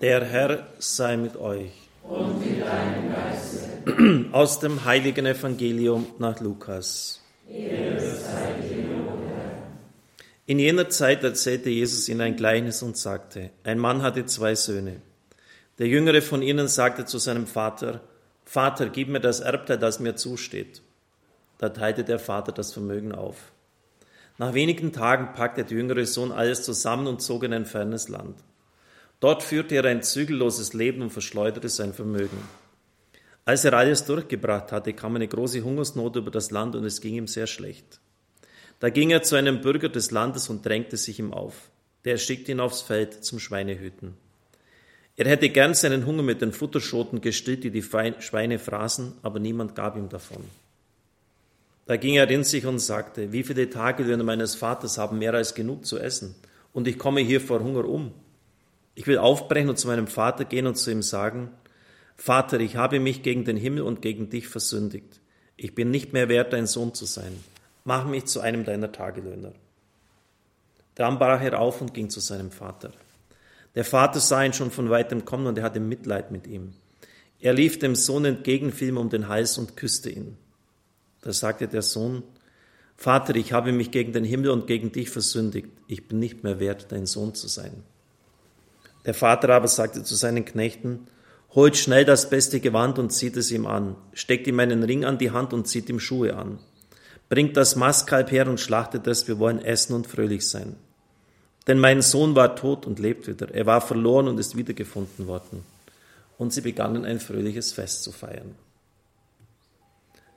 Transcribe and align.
Der 0.00 0.24
Herr 0.24 0.66
sei 0.78 1.18
mit 1.18 1.36
euch. 1.36 1.72
Und 2.04 2.40
mit 2.40 2.62
deinem 2.62 3.12
Geiste. 3.12 4.26
Aus 4.32 4.58
dem 4.58 4.86
heiligen 4.86 5.26
Evangelium 5.26 6.06
nach 6.18 6.40
Lukas. 6.40 7.20
In 10.46 10.58
jener 10.58 10.88
Zeit 10.88 11.22
erzählte 11.22 11.68
Jesus 11.68 12.08
ihnen 12.08 12.22
ein 12.22 12.36
Gleichnis 12.36 12.82
und 12.82 12.96
sagte, 12.96 13.50
ein 13.62 13.78
Mann 13.78 14.00
hatte 14.00 14.24
zwei 14.24 14.54
Söhne. 14.54 15.02
Der 15.78 15.86
jüngere 15.86 16.22
von 16.22 16.40
ihnen 16.40 16.68
sagte 16.68 17.04
zu 17.04 17.18
seinem 17.18 17.46
Vater, 17.46 18.00
Vater, 18.46 18.88
gib 18.88 19.08
mir 19.08 19.20
das 19.20 19.40
Erbteil, 19.40 19.78
das 19.78 20.00
mir 20.00 20.16
zusteht. 20.16 20.80
Da 21.58 21.68
teilte 21.68 22.04
der 22.04 22.18
Vater 22.18 22.52
das 22.52 22.72
Vermögen 22.72 23.12
auf. 23.12 23.52
Nach 24.38 24.54
wenigen 24.54 24.94
Tagen 24.94 25.34
packte 25.34 25.62
der 25.62 25.76
jüngere 25.76 26.06
Sohn 26.06 26.32
alles 26.32 26.62
zusammen 26.62 27.06
und 27.06 27.20
zog 27.20 27.44
in 27.44 27.52
ein 27.52 27.66
fernes 27.66 28.08
Land. 28.08 28.36
Dort 29.20 29.42
führte 29.42 29.76
er 29.76 29.84
ein 29.84 30.02
zügelloses 30.02 30.72
Leben 30.72 31.02
und 31.02 31.10
verschleuderte 31.10 31.68
sein 31.68 31.92
Vermögen. 31.92 32.38
Als 33.44 33.64
er 33.64 33.74
alles 33.74 34.04
durchgebracht 34.04 34.72
hatte, 34.72 34.92
kam 34.94 35.16
eine 35.16 35.28
große 35.28 35.62
Hungersnot 35.62 36.16
über 36.16 36.30
das 36.30 36.50
Land 36.50 36.74
und 36.74 36.84
es 36.84 37.00
ging 37.00 37.14
ihm 37.14 37.26
sehr 37.26 37.46
schlecht. 37.46 38.00
Da 38.78 38.88
ging 38.88 39.10
er 39.10 39.22
zu 39.22 39.36
einem 39.36 39.60
Bürger 39.60 39.90
des 39.90 40.10
Landes 40.10 40.48
und 40.48 40.64
drängte 40.64 40.96
sich 40.96 41.18
ihm 41.18 41.34
auf. 41.34 41.70
Der 42.04 42.16
schickte 42.16 42.52
ihn 42.52 42.60
aufs 42.60 42.80
Feld 42.80 43.24
zum 43.24 43.38
Schweinehüten. 43.38 44.14
Er 45.16 45.28
hätte 45.28 45.50
gern 45.50 45.74
seinen 45.74 46.06
Hunger 46.06 46.22
mit 46.22 46.40
den 46.40 46.52
Futterschoten 46.52 47.20
gestillt, 47.20 47.62
die 47.62 47.70
die 47.70 47.82
Schweine 47.82 48.58
fraßen, 48.58 49.12
aber 49.22 49.38
niemand 49.38 49.74
gab 49.74 49.96
ihm 49.98 50.08
davon. 50.08 50.42
Da 51.84 51.96
ging 51.96 52.14
er 52.14 52.30
in 52.30 52.42
sich 52.42 52.64
und 52.64 52.78
sagte, 52.78 53.32
wie 53.32 53.42
viele 53.42 53.68
Tagelöhne 53.68 54.22
meines 54.22 54.54
Vaters 54.54 54.96
haben 54.96 55.18
mehr 55.18 55.34
als 55.34 55.54
genug 55.54 55.84
zu 55.84 55.98
essen, 55.98 56.34
und 56.72 56.88
ich 56.88 56.98
komme 56.98 57.20
hier 57.20 57.40
vor 57.42 57.60
Hunger 57.60 57.84
um. 57.84 58.12
Ich 58.94 59.06
will 59.06 59.18
aufbrechen 59.18 59.68
und 59.68 59.78
zu 59.78 59.86
meinem 59.86 60.06
Vater 60.06 60.44
gehen 60.44 60.66
und 60.66 60.76
zu 60.76 60.90
ihm 60.90 61.02
sagen, 61.02 61.50
Vater, 62.16 62.60
ich 62.60 62.76
habe 62.76 63.00
mich 63.00 63.22
gegen 63.22 63.44
den 63.44 63.56
Himmel 63.56 63.82
und 63.82 64.02
gegen 64.02 64.28
dich 64.28 64.48
versündigt. 64.48 65.20
Ich 65.56 65.74
bin 65.74 65.90
nicht 65.90 66.12
mehr 66.12 66.28
wert, 66.28 66.52
dein 66.52 66.66
Sohn 66.66 66.92
zu 66.94 67.06
sein. 67.06 67.32
Mach 67.84 68.06
mich 68.06 68.26
zu 68.26 68.40
einem 68.40 68.64
deiner 68.64 68.92
Tagelöhner. 68.92 69.52
Dann 70.94 71.18
brach 71.18 71.40
er 71.40 71.58
auf 71.58 71.80
und 71.80 71.94
ging 71.94 72.10
zu 72.10 72.20
seinem 72.20 72.50
Vater. 72.50 72.92
Der 73.74 73.84
Vater 73.84 74.20
sah 74.20 74.44
ihn 74.44 74.52
schon 74.52 74.70
von 74.70 74.90
weitem 74.90 75.24
kommen 75.24 75.46
und 75.46 75.56
er 75.56 75.64
hatte 75.64 75.80
Mitleid 75.80 76.30
mit 76.30 76.46
ihm. 76.46 76.74
Er 77.38 77.54
lief 77.54 77.78
dem 77.78 77.94
Sohn 77.94 78.24
entgegen, 78.26 78.72
fiel 78.72 78.88
ihm 78.88 78.98
um 78.98 79.08
den 79.08 79.28
Hals 79.28 79.56
und 79.56 79.76
küsste 79.76 80.10
ihn. 80.10 80.36
Da 81.22 81.32
sagte 81.32 81.68
der 81.68 81.82
Sohn, 81.82 82.22
Vater, 82.96 83.34
ich 83.34 83.54
habe 83.54 83.72
mich 83.72 83.90
gegen 83.90 84.12
den 84.12 84.24
Himmel 84.24 84.50
und 84.50 84.66
gegen 84.66 84.92
dich 84.92 85.08
versündigt. 85.08 85.68
Ich 85.86 86.06
bin 86.06 86.18
nicht 86.18 86.44
mehr 86.44 86.60
wert, 86.60 86.92
dein 86.92 87.06
Sohn 87.06 87.34
zu 87.34 87.48
sein. 87.48 87.82
Der 89.06 89.14
Vater 89.14 89.50
aber 89.50 89.68
sagte 89.68 90.02
zu 90.02 90.14
seinen 90.14 90.44
Knechten, 90.44 91.08
holt 91.54 91.76
schnell 91.76 92.04
das 92.04 92.30
beste 92.30 92.60
Gewand 92.60 92.98
und 92.98 93.10
zieht 93.10 93.36
es 93.36 93.50
ihm 93.50 93.66
an, 93.66 93.96
steckt 94.12 94.46
ihm 94.46 94.60
einen 94.60 94.82
Ring 94.82 95.04
an 95.04 95.18
die 95.18 95.30
Hand 95.30 95.52
und 95.52 95.66
zieht 95.66 95.88
ihm 95.88 96.00
Schuhe 96.00 96.36
an. 96.36 96.58
Bringt 97.28 97.56
das 97.56 97.76
Mastkalb 97.76 98.30
her 98.30 98.48
und 98.48 98.60
schlachtet 98.60 99.06
es, 99.06 99.28
wir 99.28 99.38
wollen 99.38 99.60
essen 99.60 99.94
und 99.94 100.06
fröhlich 100.06 100.48
sein. 100.48 100.76
Denn 101.66 101.78
mein 101.78 102.02
Sohn 102.02 102.34
war 102.34 102.56
tot 102.56 102.86
und 102.86 102.98
lebt 102.98 103.26
wieder, 103.26 103.54
er 103.54 103.66
war 103.66 103.80
verloren 103.80 104.28
und 104.28 104.38
ist 104.38 104.56
wiedergefunden 104.56 105.26
worden. 105.26 105.64
Und 106.38 106.52
sie 106.52 106.62
begannen 106.62 107.04
ein 107.04 107.20
fröhliches 107.20 107.72
Fest 107.72 108.02
zu 108.02 108.12
feiern. 108.12 108.54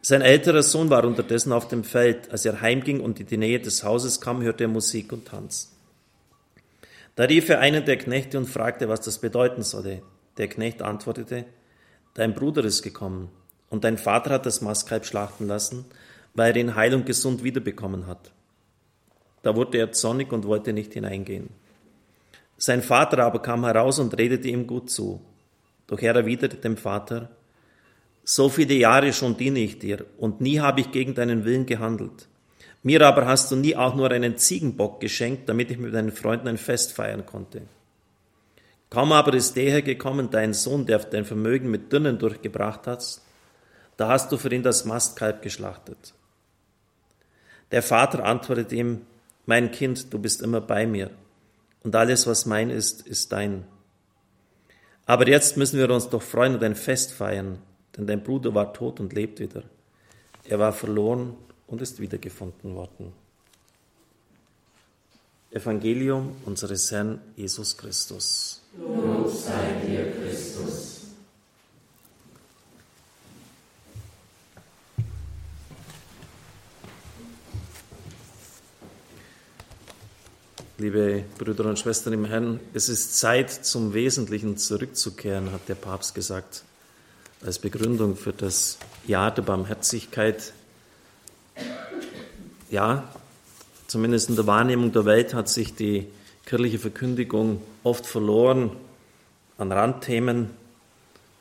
Sein 0.05 0.21
älterer 0.21 0.63
Sohn 0.63 0.89
war 0.89 1.05
unterdessen 1.05 1.53
auf 1.53 1.69
dem 1.69 1.85
Feld. 1.85 2.29
Als 2.29 2.43
er 2.43 2.59
heimging 2.59 2.99
und 2.99 3.21
in 3.21 3.25
die 3.25 3.37
Nähe 3.37 3.61
des 3.61 3.85
Hauses 3.85 4.19
kam, 4.19 4.43
hörte 4.43 4.65
er 4.65 4.67
Musik 4.67 5.13
und 5.13 5.25
Tanz. 5.25 5.72
Da 7.15 7.25
rief 7.25 7.49
er 7.49 7.59
einen 7.59 7.85
der 7.85 7.97
Knechte 7.97 8.37
und 8.37 8.47
fragte, 8.47 8.89
was 8.89 9.01
das 9.01 9.19
bedeuten 9.19 9.61
solle. 9.61 10.01
Der 10.37 10.47
Knecht 10.47 10.81
antwortete, 10.81 11.45
Dein 12.15 12.33
Bruder 12.33 12.63
ist 12.63 12.81
gekommen 12.81 13.29
und 13.69 13.83
dein 13.83 13.97
Vater 13.97 14.31
hat 14.31 14.45
das 14.45 14.61
Mastkalb 14.61 15.05
schlachten 15.05 15.47
lassen, 15.47 15.85
weil 16.33 16.55
er 16.55 16.61
ihn 16.61 16.75
heil 16.75 16.93
und 16.93 17.05
gesund 17.05 17.43
wiederbekommen 17.43 18.07
hat. 18.07 18.31
Da 19.41 19.55
wurde 19.55 19.77
er 19.77 19.91
zornig 19.91 20.31
und 20.31 20.45
wollte 20.45 20.73
nicht 20.73 20.93
hineingehen. 20.93 21.49
Sein 22.57 22.81
Vater 22.81 23.19
aber 23.19 23.41
kam 23.41 23.65
heraus 23.65 23.99
und 23.99 24.17
redete 24.17 24.47
ihm 24.47 24.67
gut 24.67 24.89
zu. 24.89 25.21
Doch 25.87 25.99
er 25.99 26.15
erwiderte 26.15 26.57
dem 26.57 26.77
Vater, 26.77 27.29
so 28.23 28.47
viele 28.47 28.75
Jahre 28.75 29.11
schon 29.11 29.35
diene 29.35 29.59
ich 29.59 29.79
dir 29.79 30.05
und 30.17 30.39
nie 30.39 30.59
habe 30.59 30.79
ich 30.79 30.91
gegen 30.91 31.13
deinen 31.13 31.43
Willen 31.43 31.65
gehandelt. 31.65 32.27
Mir 32.83 33.01
aber 33.01 33.25
hast 33.25 33.49
du 33.49 33.55
nie 33.55 33.75
auch 33.77 33.95
nur 33.95 34.11
einen 34.11 34.37
Ziegenbock 34.37 34.99
geschenkt, 34.99 35.47
damit 35.47 35.71
ich 35.71 35.77
mit 35.77 35.93
deinen 35.93 36.11
Freunden 36.11 36.49
ein 36.49 36.57
Fest 36.57 36.91
feiern 36.91 37.25
konnte. 37.25 37.61
Kaum 38.89 39.13
aber 39.13 39.33
ist 39.33 39.55
der 39.55 39.81
gekommen, 39.81 40.29
dein 40.29 40.53
Sohn, 40.53 40.85
der 40.85 40.99
dein 40.99 41.25
Vermögen 41.25 41.71
mit 41.71 41.91
Dünnen 41.91 42.19
durchgebracht 42.19 42.85
hat, 42.85 43.21
da 43.95 44.09
hast 44.09 44.31
du 44.31 44.37
für 44.37 44.53
ihn 44.53 44.63
das 44.63 44.85
Mastkalb 44.85 45.41
geschlachtet. 45.41 46.13
Der 47.71 47.81
Vater 47.81 48.25
antwortet 48.25 48.71
ihm, 48.73 49.01
mein 49.45 49.71
Kind, 49.71 50.13
du 50.13 50.19
bist 50.19 50.41
immer 50.41 50.61
bei 50.61 50.85
mir, 50.85 51.09
und 51.83 51.95
alles, 51.95 52.27
was 52.27 52.45
mein 52.45 52.69
ist, 52.69 53.07
ist 53.07 53.31
dein. 53.31 53.65
Aber 55.05 55.27
jetzt 55.27 55.57
müssen 55.57 55.79
wir 55.79 55.89
uns 55.89 56.09
doch 56.09 56.21
freuen 56.21 56.55
und 56.55 56.63
ein 56.63 56.75
Fest 56.75 57.13
feiern, 57.13 57.59
denn 57.95 58.07
dein 58.07 58.23
Bruder 58.23 58.53
war 58.53 58.73
tot 58.73 58.99
und 58.99 59.13
lebt 59.13 59.39
wieder. 59.39 59.63
Er 60.45 60.59
war 60.59 60.71
verloren 60.71 61.35
und 61.73 61.81
ist 61.81 61.99
wiedergefunden 61.99 62.75
worden. 62.75 63.11
Evangelium 65.49 66.35
unseres 66.45 66.91
Herrn 66.91 67.19
Jesus 67.35 67.75
Christus. 67.75 68.61
Lob 68.77 69.27
sei 69.27 69.81
dir, 69.81 70.11
Christus. 70.11 71.01
Liebe 80.77 81.23
Brüder 81.39 81.65
und 81.65 81.79
Schwestern 81.79 82.13
im 82.13 82.25
Herrn, 82.25 82.59
es 82.75 82.87
ist 82.87 83.17
Zeit, 83.17 83.49
zum 83.49 83.95
Wesentlichen 83.95 84.57
zurückzukehren, 84.57 85.51
hat 85.51 85.67
der 85.67 85.75
Papst 85.75 86.13
gesagt, 86.13 86.65
als 87.41 87.57
Begründung 87.57 88.15
für 88.15 88.31
das 88.31 88.77
Jahr 89.07 89.33
der 89.33 89.41
Barmherzigkeit 89.41 90.53
ja, 92.73 93.03
zumindest 93.85 94.29
in 94.29 94.35
der 94.35 94.47
Wahrnehmung 94.47 94.91
der 94.91 95.05
Welt 95.05 95.33
hat 95.35 95.47
sich 95.47 95.75
die 95.75 96.07
kirchliche 96.45 96.79
Verkündigung 96.79 97.61
oft 97.83 98.05
verloren 98.05 98.71
an 99.59 99.71
Randthemen, 99.71 100.49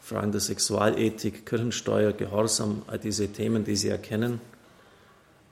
Fragen 0.03 0.31
der 0.31 0.43
Sexualethik, 0.43 1.47
Kirchensteuer, 1.47 2.13
Gehorsam, 2.13 2.83
all 2.87 2.99
diese 2.99 3.29
Themen, 3.29 3.65
die 3.65 3.77
Sie 3.77 3.89
erkennen. 3.89 4.41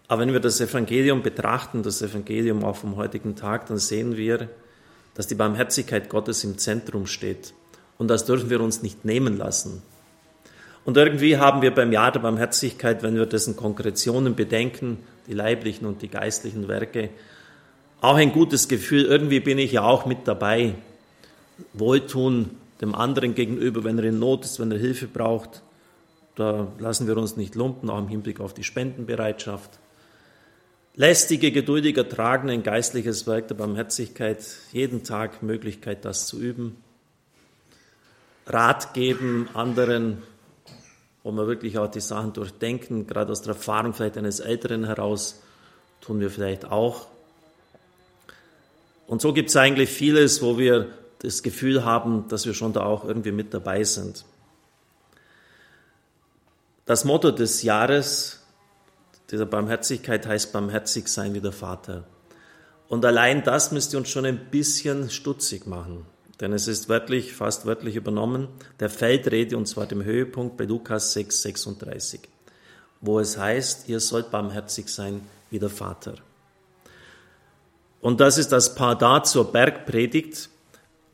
Aber 0.07 0.21
wenn 0.21 0.33
wir 0.35 0.41
das 0.41 0.61
Evangelium 0.61 1.23
betrachten, 1.23 1.83
das 1.83 2.03
Evangelium 2.03 2.63
auch 2.63 2.77
vom 2.77 2.97
heutigen 2.97 3.35
Tag, 3.35 3.67
dann 3.67 3.79
sehen 3.79 4.17
wir, 4.17 4.51
dass 5.15 5.29
die 5.29 5.35
Barmherzigkeit 5.35 6.11
Gottes 6.11 6.45
im 6.45 6.59
Zentrum 6.59 7.07
steht. 7.07 7.55
Und 7.97 8.09
das 8.09 8.27
dürfen 8.27 8.51
wir 8.51 8.61
uns 8.61 8.83
nicht 8.83 9.05
nehmen 9.05 9.39
lassen. 9.39 9.83
Und 10.85 10.97
irgendwie 10.97 11.37
haben 11.37 11.63
wir 11.63 11.75
beim 11.75 11.93
Jahr 11.93 12.13
der 12.13 12.21
Barmherzigkeit, 12.21 13.03
wenn 13.03 13.15
wir 13.15 13.27
dessen 13.27 13.57
Konkretionen 13.57 14.35
bedenken, 14.35 14.99
die 15.27 15.35
leiblichen 15.35 15.87
und 15.87 16.03
die 16.03 16.09
geistlichen 16.09 16.69
Werke, 16.69 17.11
auch 18.01 18.17
ein 18.17 18.33
gutes 18.33 18.69
Gefühl, 18.69 19.05
irgendwie 19.05 19.41
bin 19.41 19.59
ich 19.59 19.73
ja 19.73 19.83
auch 19.83 20.07
mit 20.07 20.27
dabei. 20.27 20.75
Wohltun 21.75 22.51
dem 22.81 22.95
anderen 22.95 23.35
gegenüber, 23.35 23.85
wenn 23.85 23.99
er 23.99 24.05
in 24.05 24.19
Not 24.19 24.45
ist, 24.47 24.59
wenn 24.59 24.73
er 24.73 24.79
Hilfe 24.79 25.07
braucht. 25.07 25.63
Da 26.35 26.69
lassen 26.79 27.07
wir 27.07 27.19
uns 27.19 27.37
nicht 27.37 27.55
lumpen, 27.55 27.91
auch 27.91 27.99
im 27.99 28.09
Hinblick 28.09 28.41
auf 28.41 28.55
die 28.55 28.65
Spendenbereitschaft. 28.65 29.79
Lästige, 30.97 31.53
geduldig 31.53 31.97
ertragen, 31.97 32.49
ein 32.49 32.63
geistliches 32.63 33.27
Werk 33.27 33.49
der 33.49 33.55
Barmherzigkeit, 33.55 34.45
jeden 34.73 35.05
Tag 35.05 35.43
Möglichkeit, 35.43 36.05
das 36.05 36.27
zu 36.27 36.41
üben. 36.41 36.77
Rat 38.47 38.95
geben 38.95 39.49
anderen, 39.55 40.23
wo 41.31 41.37
wir 41.37 41.47
wirklich 41.47 41.79
auch 41.79 41.89
die 41.89 42.01
Sachen 42.01 42.33
durchdenken, 42.33 43.07
gerade 43.07 43.31
aus 43.31 43.43
der 43.43 43.55
Erfahrung 43.55 43.95
vielleicht 43.95 44.19
eines 44.19 44.41
Älteren 44.41 44.85
heraus, 44.85 45.41
tun 46.01 46.19
wir 46.19 46.29
vielleicht 46.29 46.65
auch. 46.65 47.07
Und 49.07 49.23
so 49.23 49.33
gibt 49.33 49.51
es 49.51 49.57
eigentlich 49.57 49.91
vieles, 49.91 50.43
wo 50.43 50.59
wir 50.59 50.89
das 51.21 51.45
Gefühl 51.45 51.85
haben, 51.85 52.27
dass 52.29 52.47
wir 52.47 52.55
schon 52.55 52.73
da 52.73 52.83
auch 52.83 53.05
irgendwie 53.05 53.31
mit 53.31 53.55
dabei 53.55 53.85
sind. 53.85 54.25
Das 56.85 57.05
Motto 57.05 57.31
des 57.31 57.63
Jahres 57.63 58.41
dieser 59.31 59.47
Barmherzigkeit 59.47 60.27
heißt 60.27 60.53
barmherzig 60.53 61.07
sein 61.07 61.35
wie 61.35 61.41
der 61.41 61.53
Vater. 61.53 62.03
Und 62.89 63.05
allein 63.05 63.45
das 63.45 63.71
müsste 63.71 63.99
uns 63.99 64.09
schon 64.09 64.27
ein 64.27 64.51
bisschen 64.51 65.11
stutzig 65.11 65.69
machen. 65.69 66.07
Denn 66.41 66.53
es 66.53 66.69
ist 66.69 66.89
wörtlich, 66.89 67.35
fast 67.35 67.67
wörtlich 67.67 67.97
übernommen, 67.97 68.49
der 68.81 68.89
Feldrede, 68.89 69.57
und 69.57 69.67
zwar 69.67 69.87
dem 69.87 70.03
Höhepunkt 70.03 70.57
bei 70.57 70.65
Lukas 70.65 71.13
6, 71.13 71.43
36, 71.43 72.21
wo 73.01 73.21
es 73.21 73.37
heißt, 73.37 73.89
ihr 73.89 74.01
sollt 74.01 74.31
barmherzig 74.31 74.89
sein 74.89 75.21
wie 75.51 75.59
der 75.59 75.69
Vater. 75.69 76.15
Und 78.01 78.21
das 78.21 78.39
ist 78.39 78.53
das 78.53 78.75
Pardon 78.75 79.25
zur 79.25 79.53
Bergpredigt, 79.53 80.49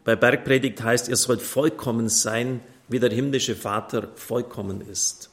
bei 0.06 0.14
Bergpredigt 0.14 0.80
heißt, 0.84 1.08
ihr 1.08 1.16
sollt 1.16 1.42
vollkommen 1.42 2.08
sein, 2.08 2.60
wie 2.86 3.00
der 3.00 3.10
himmlische 3.10 3.56
Vater 3.56 4.06
vollkommen 4.14 4.80
ist. 4.80 5.30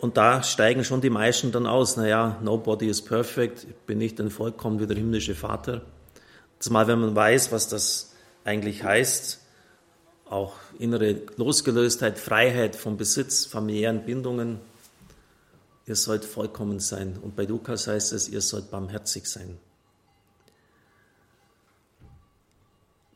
Und 0.00 0.16
da 0.16 0.40
steigen 0.44 0.84
schon 0.84 1.00
die 1.00 1.10
meisten 1.10 1.50
dann 1.50 1.66
aus, 1.66 1.96
naja, 1.96 2.38
nobody 2.44 2.86
is 2.86 3.02
perfect, 3.02 3.64
ich 3.64 3.74
bin 3.86 3.98
nicht 3.98 4.20
ein 4.20 4.30
vollkommen 4.30 4.78
wie 4.78 4.86
der 4.86 4.96
himmlische 4.96 5.34
Vater. 5.34 5.82
Zumal 6.64 6.86
wenn 6.86 6.98
man 6.98 7.14
weiß, 7.14 7.52
was 7.52 7.68
das 7.68 8.14
eigentlich 8.42 8.84
heißt, 8.84 9.38
auch 10.24 10.54
innere 10.78 11.20
Losgelöstheit, 11.36 12.18
Freiheit 12.18 12.74
vom 12.74 12.96
Besitz, 12.96 13.44
familiären 13.44 14.06
Bindungen, 14.06 14.60
ihr 15.84 15.94
sollt 15.94 16.24
vollkommen 16.24 16.80
sein. 16.80 17.18
Und 17.20 17.36
bei 17.36 17.44
Lukas 17.44 17.86
heißt 17.86 18.14
es, 18.14 18.30
ihr 18.30 18.40
sollt 18.40 18.70
barmherzig 18.70 19.26
sein. 19.26 19.58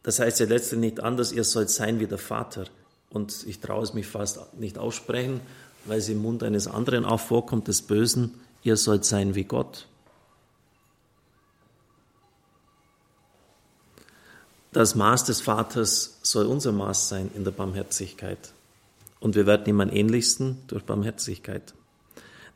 Das 0.03 0.19
heißt 0.19 0.41
ja 0.41 0.47
letztlich 0.47 0.81
nicht 0.81 1.01
anders, 1.01 1.33
ihr 1.33 1.45
sollt 1.45 1.71
sein 1.71 2.01
wie 2.01 2.07
der 2.07 2.19
Vater. 2.19 2.67
Und 3.09 3.47
ich 3.47 3.61
traue 3.61 3.83
es 3.83 3.95
mich 3.95 4.09
fast 4.09 4.59
nicht 4.59 4.77
aussprechen, 4.77 5.41
weil 5.87 6.01
es 6.01 6.11
im 6.11 6.19
Mund 6.21 6.43
eines 6.43 6.69
anderen 6.69 7.07
auch 7.07 7.21
vorkommt, 7.21 7.67
des 7.67 7.81
Bösen, 7.81 8.43
ihr 8.63 8.77
sollt 8.77 9.07
sein 9.07 9.35
wie 9.35 9.45
Gott. 9.45 9.89
Das 14.79 14.95
Maß 14.95 15.25
des 15.25 15.41
Vaters 15.41 16.21
soll 16.23 16.47
unser 16.47 16.71
Maß 16.71 17.09
sein 17.09 17.33
in 17.35 17.43
der 17.43 17.51
Barmherzigkeit. 17.51 18.39
Und 19.19 19.35
wir 19.35 19.45
werden 19.45 19.67
ihm 19.67 19.81
am 19.81 19.91
ähnlichsten 19.91 20.59
durch 20.69 20.85
Barmherzigkeit. 20.85 21.75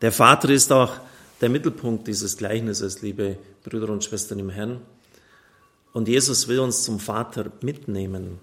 Der 0.03 0.13
Vater 0.13 0.49
ist 0.51 0.71
auch 0.71 1.01
der 1.41 1.49
Mittelpunkt 1.49 2.07
dieses 2.07 2.37
Gleichnisses, 2.37 3.03
liebe 3.03 3.39
Brüder 3.65 3.89
und 3.89 4.05
Schwestern 4.05 4.39
im 4.39 4.51
Herrn. 4.51 4.81
Und 5.93 6.07
Jesus 6.07 6.47
will 6.47 6.61
uns 6.61 6.85
zum 6.85 7.01
Vater 7.01 7.51
mitnehmen. 7.61 8.39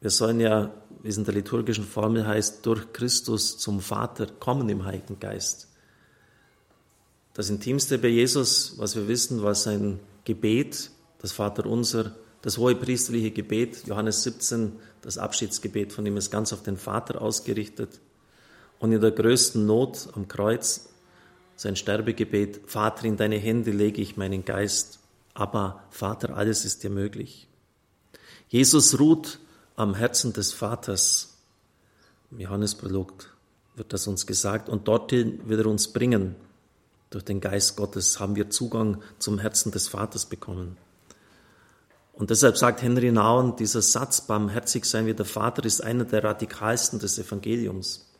Wir 0.00 0.10
sollen 0.10 0.40
ja, 0.40 0.74
wie 1.00 1.10
es 1.10 1.16
in 1.16 1.22
der 1.22 1.34
liturgischen 1.34 1.84
Formel 1.84 2.26
heißt, 2.26 2.66
durch 2.66 2.92
Christus 2.92 3.56
zum 3.56 3.80
Vater 3.80 4.26
kommen 4.26 4.68
im 4.68 4.84
Heiligen 4.84 5.20
Geist. 5.20 5.68
Das 7.34 7.50
Intimste 7.50 7.98
bei 7.98 8.08
Jesus, 8.08 8.74
was 8.78 8.96
wir 8.96 9.06
wissen, 9.06 9.44
war 9.44 9.54
sein 9.54 10.00
Gebet, 10.24 10.90
das 11.20 11.32
Vaterunser, 11.32 12.14
das 12.42 12.58
hohe 12.58 12.74
priesterliche 12.74 13.30
Gebet, 13.30 13.86
Johannes 13.86 14.22
17, 14.22 14.72
das 15.02 15.18
Abschiedsgebet 15.18 15.92
von 15.92 16.06
ihm 16.06 16.16
ist 16.16 16.30
ganz 16.30 16.52
auf 16.52 16.62
den 16.62 16.76
Vater 16.76 17.20
ausgerichtet. 17.20 18.00
Und 18.78 18.92
in 18.92 19.00
der 19.00 19.10
größten 19.10 19.66
Not 19.66 20.08
am 20.14 20.26
Kreuz 20.28 20.88
sein 21.56 21.76
Sterbegebet, 21.76 22.62
Vater, 22.66 23.04
in 23.04 23.18
deine 23.18 23.36
Hände 23.36 23.70
lege 23.70 24.00
ich 24.00 24.16
meinen 24.16 24.46
Geist, 24.46 24.98
aber 25.34 25.82
Vater, 25.90 26.34
alles 26.34 26.64
ist 26.64 26.82
dir 26.82 26.90
möglich. 26.90 27.48
Jesus 28.48 28.98
ruht 28.98 29.38
am 29.76 29.94
Herzen 29.94 30.32
des 30.32 30.54
Vaters. 30.54 31.36
Im 32.30 32.40
Johannesprolog 32.40 33.12
wird 33.76 33.92
das 33.92 34.06
uns 34.06 34.26
gesagt 34.26 34.70
und 34.70 34.88
dorthin 34.88 35.40
wird 35.46 35.60
er 35.60 35.66
uns 35.66 35.88
bringen. 35.88 36.34
Durch 37.10 37.24
den 37.24 37.40
Geist 37.40 37.76
Gottes 37.76 38.18
haben 38.20 38.36
wir 38.36 38.48
Zugang 38.48 39.02
zum 39.18 39.38
Herzen 39.38 39.70
des 39.70 39.88
Vaters 39.88 40.26
bekommen. 40.26 40.78
Und 42.20 42.28
deshalb 42.28 42.58
sagt 42.58 42.82
Henry 42.82 43.10
Nauen, 43.10 43.56
dieser 43.56 43.80
Satz, 43.80 44.20
barmherzig 44.20 44.84
sein 44.84 45.06
wie 45.06 45.14
der 45.14 45.24
Vater, 45.24 45.64
ist 45.64 45.82
einer 45.82 46.04
der 46.04 46.22
radikalsten 46.22 46.98
des 46.98 47.18
Evangeliums. 47.18 48.10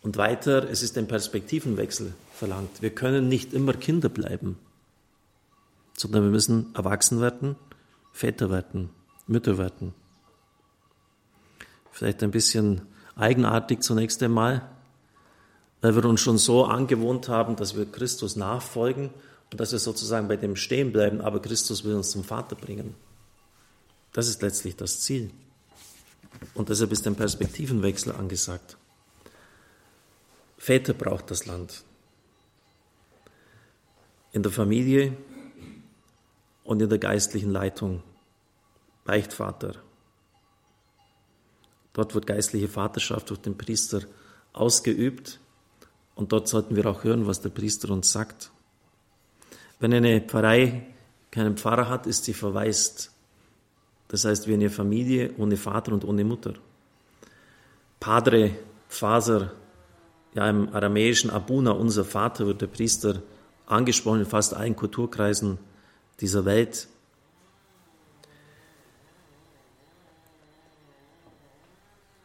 Und 0.00 0.16
weiter, 0.16 0.70
es 0.70 0.84
ist 0.84 0.96
ein 0.96 1.08
Perspektivenwechsel 1.08 2.12
verlangt. 2.32 2.80
Wir 2.80 2.90
können 2.90 3.28
nicht 3.28 3.52
immer 3.52 3.72
Kinder 3.72 4.08
bleiben, 4.08 4.60
sondern 5.96 6.22
wir 6.22 6.30
müssen 6.30 6.72
erwachsen 6.76 7.20
werden, 7.20 7.56
Väter 8.12 8.48
werden, 8.48 8.90
Mütter 9.26 9.58
werden. 9.58 9.92
Vielleicht 11.90 12.22
ein 12.22 12.30
bisschen 12.30 12.82
eigenartig 13.16 13.80
zunächst 13.80 14.22
einmal, 14.22 14.70
weil 15.80 15.96
wir 15.96 16.04
uns 16.04 16.20
schon 16.20 16.38
so 16.38 16.64
angewohnt 16.64 17.28
haben, 17.28 17.56
dass 17.56 17.76
wir 17.76 17.90
Christus 17.90 18.36
nachfolgen 18.36 19.10
und 19.50 19.60
dass 19.60 19.72
wir 19.72 19.78
sozusagen 19.78 20.28
bei 20.28 20.36
dem 20.36 20.56
stehen 20.56 20.92
bleiben, 20.92 21.20
aber 21.20 21.40
Christus 21.40 21.84
will 21.84 21.94
uns 21.94 22.10
zum 22.10 22.24
Vater 22.24 22.54
bringen. 22.54 22.94
Das 24.12 24.28
ist 24.28 24.42
letztlich 24.42 24.76
das 24.76 25.00
Ziel. 25.00 25.30
Und 26.54 26.68
deshalb 26.68 26.92
ist 26.92 27.06
ein 27.06 27.16
Perspektivenwechsel 27.16 28.12
angesagt. 28.12 28.76
Väter 30.56 30.94
braucht 30.94 31.30
das 31.30 31.46
Land. 31.46 31.84
In 34.32 34.42
der 34.42 34.52
Familie 34.52 35.16
und 36.64 36.80
in 36.80 36.88
der 36.88 36.98
geistlichen 36.98 37.50
Leitung. 37.50 38.02
Beichtvater. 39.04 39.74
Dort 41.92 42.14
wird 42.14 42.26
geistliche 42.26 42.68
Vaterschaft 42.68 43.30
durch 43.30 43.40
den 43.40 43.58
Priester 43.58 44.02
ausgeübt 44.52 45.40
und 46.14 46.32
dort 46.32 46.46
sollten 46.46 46.76
wir 46.76 46.86
auch 46.86 47.02
hören, 47.02 47.26
was 47.26 47.40
der 47.40 47.48
Priester 47.50 47.90
uns 47.90 48.12
sagt. 48.12 48.52
Wenn 49.80 49.94
eine 49.94 50.20
Pfarrei 50.20 50.82
keinen 51.30 51.56
Pfarrer 51.56 51.88
hat, 51.88 52.06
ist 52.06 52.24
sie 52.24 52.34
verwaist. 52.34 53.12
Das 54.08 54.24
heißt, 54.24 54.46
wie 54.46 54.54
eine 54.54 54.68
Familie 54.68 55.32
ohne 55.38 55.56
Vater 55.56 55.92
und 55.92 56.04
ohne 56.04 56.22
Mutter. 56.22 56.54
Padre, 57.98 58.50
Faser, 58.88 59.52
ja 60.34 60.48
im 60.48 60.68
aramäischen 60.74 61.30
Abuna, 61.30 61.70
unser 61.72 62.04
Vater, 62.04 62.46
wird 62.46 62.60
der 62.60 62.66
Priester 62.66 63.22
angesprochen 63.66 64.20
in 64.20 64.26
fast 64.26 64.52
allen 64.52 64.76
Kulturkreisen 64.76 65.58
dieser 66.20 66.44
Welt. 66.44 66.88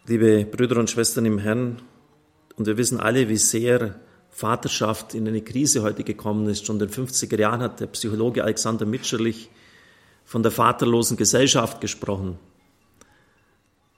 Liebe 0.08 0.46
Brüder 0.46 0.78
und 0.78 0.90
Schwestern 0.90 1.25
im 1.25 1.40
Herrn, 1.40 1.81
und 2.58 2.68
wir 2.68 2.78
wissen 2.78 3.00
alle, 3.00 3.28
wie 3.30 3.38
sehr 3.38 4.00
Vaterschaft 4.36 5.14
in 5.14 5.26
eine 5.30 5.42
Krise 5.42 5.82
heute 5.82 6.04
gekommen 6.04 6.50
ist. 6.50 6.66
Schon 6.66 6.76
in 6.78 6.88
den 6.88 6.90
50er 6.90 7.40
Jahren 7.40 7.62
hat 7.62 7.80
der 7.80 7.88
Psychologe 7.88 8.44
Alexander 8.44 8.86
Mitscherlich 8.86 9.50
von 10.26 10.44
der 10.44 10.52
vaterlosen 10.52 11.16
Gesellschaft 11.16 11.80
gesprochen. 11.80 12.38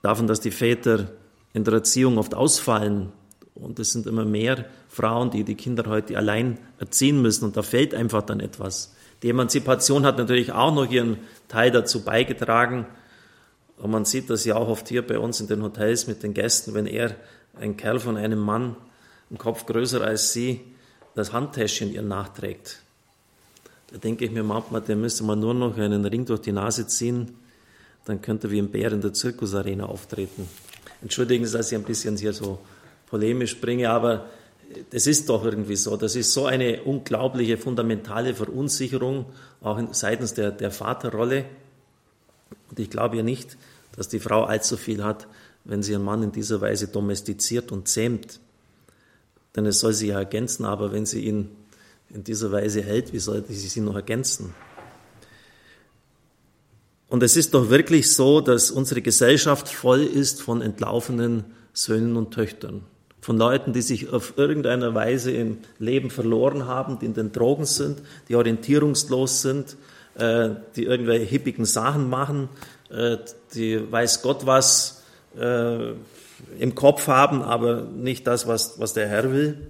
Davon, 0.03 0.27
dass 0.27 0.39
die 0.39 0.51
Väter 0.51 1.09
in 1.53 1.63
der 1.63 1.73
Erziehung 1.73 2.19
oft 2.19 2.35
ausfallen, 2.35 3.11
und 3.55 3.79
es 3.79 3.91
sind 3.91 4.05
immer 4.05 4.25
mehr 4.25 4.65
Frauen, 4.87 5.31
die 5.31 5.43
die 5.43 5.55
Kinder 5.55 5.85
heute 5.87 6.15
allein 6.15 6.59
erziehen 6.77 7.19
müssen. 7.23 7.45
Und 7.45 7.57
da 7.57 7.63
fehlt 7.63 7.95
einfach 7.95 8.21
dann 8.21 8.39
etwas. 8.39 8.93
Die 9.23 9.29
Emanzipation 9.29 10.05
hat 10.05 10.19
natürlich 10.19 10.51
auch 10.51 10.71
noch 10.71 10.87
ihren 10.91 11.17
Teil 11.47 11.71
dazu 11.71 12.03
beigetragen. 12.03 12.85
Und 13.77 13.89
man 13.89 14.05
sieht 14.05 14.29
das 14.29 14.45
ja 14.45 14.55
auch 14.55 14.67
oft 14.67 14.87
hier 14.87 15.01
bei 15.01 15.17
uns 15.17 15.41
in 15.41 15.47
den 15.47 15.63
Hotels 15.63 16.05
mit 16.05 16.21
den 16.21 16.35
Gästen, 16.35 16.75
wenn 16.75 16.85
er, 16.85 17.15
ein 17.59 17.75
Kerl 17.75 17.99
von 17.99 18.17
einem 18.17 18.37
Mann, 18.37 18.75
ein 19.31 19.37
Kopf 19.37 19.65
größer 19.65 20.01
als 20.01 20.33
sie, 20.33 20.61
das 21.15 21.33
Handtäschchen 21.33 21.91
ihr 21.91 22.01
nachträgt. 22.01 22.81
Da 23.91 23.97
denke 23.97 24.25
ich 24.25 24.31
mir 24.31 24.43
manchmal, 24.43 24.81
der 24.81 24.95
müsste 24.95 25.23
man 25.23 25.39
nur 25.39 25.53
noch 25.53 25.77
einen 25.77 26.05
Ring 26.05 26.25
durch 26.25 26.41
die 26.41 26.51
Nase 26.51 26.87
ziehen, 26.87 27.35
dann 28.05 28.21
könnte 28.21 28.47
er 28.47 28.51
wie 28.51 28.59
ein 28.59 28.69
Bär 28.69 28.91
in 28.91 29.01
der 29.01 29.13
Zirkusarena 29.13 29.85
auftreten. 29.85 30.47
Entschuldigen 31.01 31.45
Sie, 31.45 31.57
dass 31.57 31.71
ich 31.71 31.77
ein 31.77 31.83
bisschen 31.83 32.17
hier 32.17 32.33
so 32.33 32.59
polemisch 33.09 33.59
bringe, 33.59 33.89
aber 33.89 34.25
das 34.91 35.07
ist 35.07 35.29
doch 35.29 35.45
irgendwie 35.45 35.75
so. 35.75 35.95
Das 35.95 36.15
ist 36.15 36.33
so 36.33 36.45
eine 36.45 36.83
unglaubliche, 36.83 37.57
fundamentale 37.57 38.33
Verunsicherung, 38.33 39.25
auch 39.61 39.79
seitens 39.91 40.33
der, 40.33 40.51
der 40.51 40.71
Vaterrolle. 40.71 41.45
Und 42.69 42.79
ich 42.79 42.89
glaube 42.89 43.17
ja 43.17 43.23
nicht, 43.23 43.57
dass 43.95 44.09
die 44.09 44.19
Frau 44.19 44.43
allzu 44.43 44.77
viel 44.77 45.03
hat, 45.03 45.27
wenn 45.63 45.83
sie 45.83 45.93
ihren 45.93 46.03
Mann 46.03 46.23
in 46.23 46.31
dieser 46.31 46.61
Weise 46.61 46.87
domestiziert 46.87 47.71
und 47.71 47.87
zähmt. 47.87 48.39
Denn 49.55 49.65
es 49.65 49.79
soll 49.79 49.93
sie 49.93 50.07
ja 50.07 50.19
ergänzen, 50.19 50.65
aber 50.65 50.91
wenn 50.91 51.05
sie 51.05 51.21
ihn 51.21 51.49
in 52.09 52.23
dieser 52.23 52.51
Weise 52.51 52.81
hält, 52.81 53.13
wie 53.13 53.19
sollte 53.19 53.53
sie 53.53 53.67
sie 53.67 53.81
noch 53.81 53.95
ergänzen? 53.95 54.53
Und 57.09 57.23
es 57.23 57.37
ist 57.37 57.53
doch 57.53 57.69
wirklich 57.69 58.13
so, 58.13 58.41
dass 58.41 58.69
unsere 58.69 59.01
Gesellschaft 59.01 59.69
voll 59.69 60.03
ist 60.03 60.41
von 60.41 60.61
entlaufenen 60.61 61.45
Söhnen 61.73 62.17
und 62.17 62.33
Töchtern 62.33 62.83
von 63.27 63.37
Leuten, 63.37 63.73
die 63.73 63.81
sich 63.81 64.13
auf 64.13 64.37
irgendeine 64.37 64.95
Weise 64.95 65.31
im 65.31 65.57
Leben 65.79 66.09
verloren 66.09 66.65
haben, 66.65 66.97
die 66.99 67.07
in 67.07 67.13
den 67.13 67.33
Drogen 67.33 67.65
sind, 67.65 68.01
die 68.29 68.35
orientierungslos 68.35 69.41
sind, 69.41 69.75
äh, 70.15 70.51
die 70.77 70.85
irgendwelche 70.85 71.25
hippigen 71.25 71.65
Sachen 71.65 72.09
machen, 72.09 72.47
äh, 72.89 73.17
die 73.53 73.91
weiß 73.91 74.21
Gott 74.21 74.45
was 74.45 75.03
äh, 75.37 75.91
im 76.59 76.75
Kopf 76.75 77.07
haben, 77.07 77.41
aber 77.41 77.81
nicht 77.83 78.27
das, 78.27 78.47
was, 78.47 78.79
was 78.79 78.93
der 78.93 79.07
Herr 79.07 79.31
will. 79.31 79.67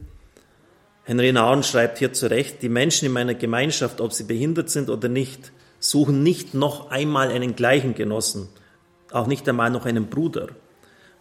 Henry 1.03 1.31
Nauen 1.31 1.63
schreibt 1.63 1.99
hier 1.99 2.13
zu 2.13 2.29
Recht, 2.29 2.61
die 2.61 2.69
Menschen 2.69 3.05
in 3.05 3.13
meiner 3.13 3.33
Gemeinschaft, 3.33 4.01
ob 4.01 4.13
sie 4.13 4.25
behindert 4.25 4.69
sind 4.69 4.89
oder 4.89 5.07
nicht, 5.07 5.51
suchen 5.79 6.23
nicht 6.23 6.53
noch 6.53 6.91
einmal 6.91 7.29
einen 7.29 7.55
gleichen 7.55 7.95
Genossen, 7.95 8.49
auch 9.11 9.27
nicht 9.27 9.47
einmal 9.47 9.69
noch 9.69 9.85
einen 9.85 10.07
Bruder. 10.07 10.49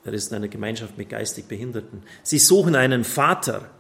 Er 0.04 0.12
ist 0.12 0.30
in 0.30 0.36
einer 0.36 0.48
Gemeinschaft 0.48 0.98
mit 0.98 1.08
geistig 1.08 1.46
Behinderten. 1.46 2.02
Sie 2.22 2.38
suchen 2.38 2.74
einen 2.74 3.04
Vater, 3.04 3.70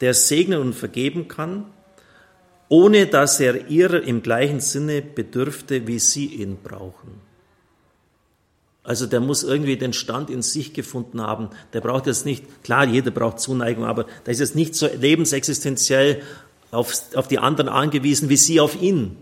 der 0.00 0.14
segnen 0.14 0.60
und 0.60 0.74
vergeben 0.74 1.28
kann 1.28 1.66
ohne 2.68 3.06
dass 3.06 3.40
er 3.40 3.68
ihrer 3.68 4.02
im 4.02 4.22
gleichen 4.22 4.60
Sinne 4.60 5.02
bedürfte, 5.02 5.86
wie 5.86 5.98
sie 5.98 6.26
ihn 6.26 6.58
brauchen. 6.62 7.25
Also 8.86 9.06
der 9.06 9.18
muss 9.18 9.42
irgendwie 9.42 9.76
den 9.76 9.92
Stand 9.92 10.30
in 10.30 10.42
sich 10.42 10.72
gefunden 10.72 11.20
haben. 11.20 11.50
Der 11.72 11.80
braucht 11.80 12.06
jetzt 12.06 12.24
nicht, 12.24 12.62
klar, 12.62 12.86
jeder 12.86 13.10
braucht 13.10 13.40
Zuneigung, 13.40 13.84
aber 13.84 14.06
der 14.24 14.32
ist 14.32 14.38
jetzt 14.38 14.54
nicht 14.54 14.76
so 14.76 14.86
lebensexistenziell 14.86 16.22
auf, 16.70 16.94
auf 17.16 17.26
die 17.26 17.40
anderen 17.40 17.68
angewiesen 17.68 18.28
wie 18.28 18.36
sie 18.36 18.60
auf 18.60 18.80
ihn. 18.80 19.16